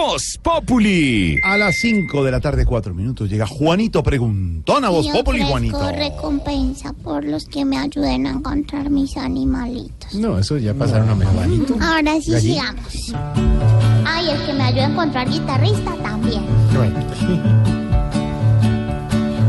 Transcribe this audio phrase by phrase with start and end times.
[0.00, 1.36] Voz Populi.
[1.42, 5.90] A las 5 de la tarde, 4 minutos, llega Juanito Preguntón a Voz Populi, Juanito.
[5.90, 10.14] recompensa por los que me ayuden a encontrar mis animalitos.
[10.14, 11.46] No, eso ya pasaron a mejor.
[11.82, 12.74] Ahora sí Gallina.
[12.84, 13.14] sigamos.
[14.06, 16.42] Ay, el que me ayude a encontrar guitarrista también.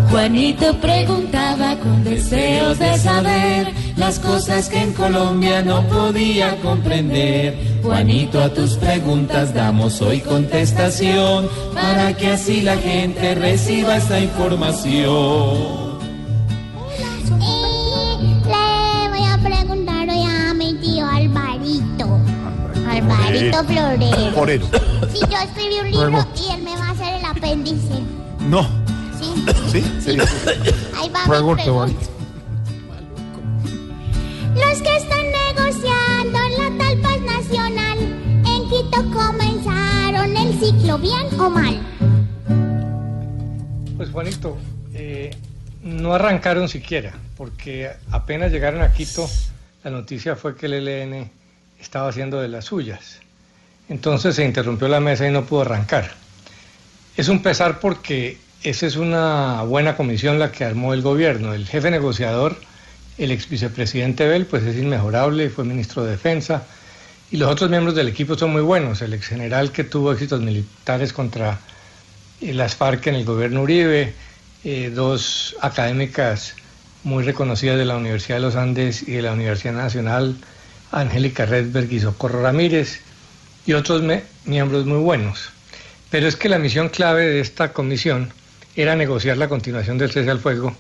[0.10, 7.82] Juanito preguntaba con deseos de saber las cosas que en Colombia no podía comprender.
[7.84, 16.00] Juanito, a tus preguntas damos hoy contestación para que así la gente reciba esta información.
[17.42, 22.20] Y le voy a preguntar hoy a mi tío Alvarito.
[22.90, 24.32] Alvarito Florero.
[24.34, 24.66] Forero.
[25.14, 28.00] Si yo escribí un libro y él me va a hacer el apéndice.
[28.48, 28.66] No.
[29.20, 29.46] ¿Sí?
[29.72, 29.84] ¿Sí?
[30.02, 30.24] ¿Sería?
[30.98, 32.19] Ahí va mi pregunta.
[34.66, 37.98] Los que están negociando en la tal paz nacional,
[38.46, 41.80] en Quito comenzaron el ciclo bien o mal.
[43.98, 44.58] Pues Juanito,
[44.94, 45.32] eh,
[45.84, 49.30] no arrancaron siquiera, porque apenas llegaron a Quito,
[49.84, 51.32] la noticia fue que el ELN
[51.80, 53.20] estaba haciendo de las suyas.
[53.88, 56.12] Entonces se interrumpió la mesa y no pudo arrancar.
[57.18, 61.54] Es un pesar porque esa es una buena comisión la que armó el gobierno.
[61.54, 62.58] El jefe negociador,
[63.20, 66.64] el ex vicepresidente Bell, pues es inmejorable fue ministro de Defensa.
[67.32, 69.02] Y los otros miembros del equipo son muy buenos.
[69.02, 71.60] El ex general que tuvo éxitos militares contra
[72.42, 74.14] eh, las FARC en el gobierno Uribe,
[74.64, 76.56] eh, dos académicas
[77.04, 80.38] muy reconocidas de la Universidad de los Andes y de la Universidad Nacional,
[80.92, 83.02] Angélica Redberg y Socorro Ramírez,
[83.66, 84.02] y otros
[84.46, 85.50] miembros muy buenos.
[86.10, 88.32] Pero es que la misión clave de esta comisión
[88.76, 90.76] era negociar la continuación del cese al fuego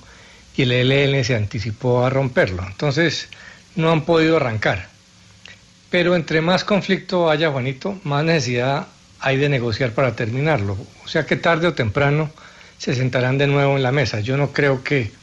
[0.59, 2.65] y el ELN se anticipó a romperlo.
[2.67, 3.29] Entonces
[3.77, 4.89] no han podido arrancar.
[5.89, 8.87] Pero entre más conflicto haya, Juanito, más necesidad
[9.21, 10.77] hay de negociar para terminarlo.
[11.05, 12.29] O sea que tarde o temprano
[12.77, 14.19] se sentarán de nuevo en la mesa.
[14.19, 15.13] Yo no creo que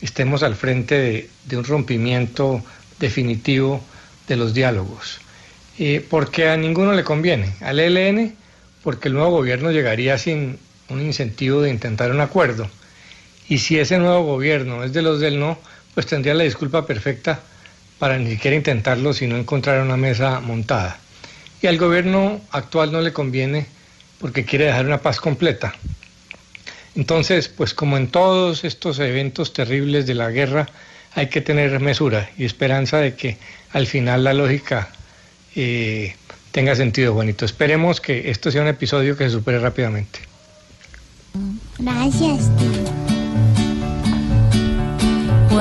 [0.00, 2.62] estemos al frente de, un rompimiento
[3.00, 3.82] definitivo
[4.28, 5.18] de los diálogos.
[5.80, 7.54] Eh, porque a ninguno le conviene.
[7.60, 8.36] Al ELN,
[8.84, 10.60] porque el nuevo gobierno llegaría sin
[10.90, 12.70] un incentivo de intentar un acuerdo.
[13.48, 15.58] Y si ese nuevo gobierno es de los del no,
[15.94, 17.40] pues tendría la disculpa perfecta
[17.98, 20.98] para ni siquiera intentarlo si no encontrar una mesa montada.
[21.62, 23.66] Y al gobierno actual no le conviene
[24.18, 25.74] porque quiere dejar una paz completa.
[26.94, 30.66] Entonces, pues como en todos estos eventos terribles de la guerra,
[31.14, 33.38] hay que tener mesura y esperanza de que
[33.72, 34.90] al final la lógica
[35.54, 36.14] eh,
[36.52, 37.44] tenga sentido, Juanito.
[37.44, 40.20] Esperemos que esto sea un episodio que se supere rápidamente.
[41.78, 42.50] Gracias.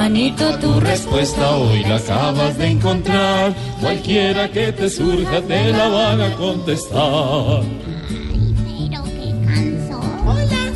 [0.05, 3.55] Juanito, tu respuesta hoy la acabas de encontrar.
[3.81, 7.63] Cualquiera que te surja te la van a contestar.
[8.07, 9.99] Ay, pero qué canso.
[10.27, 10.71] Hola,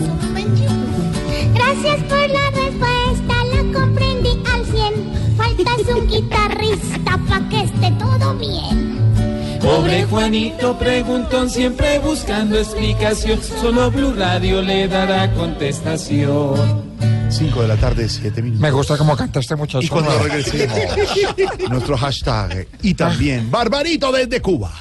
[1.53, 5.37] Gracias por la respuesta, la comprendí al 100.
[5.37, 9.59] Faltas un guitarrista pa' que esté todo bien.
[9.61, 13.39] Pobre Juanito preguntón siempre buscando explicación.
[13.43, 16.88] Solo Blue Radio le dará contestación.
[17.29, 18.61] 5 de la tarde, 7 minutos.
[18.61, 19.85] Me gusta cómo canta este muchacho.
[19.85, 20.77] Y cuando regresemos,
[21.69, 24.71] nuestro hashtag y también Barbarito desde Cuba.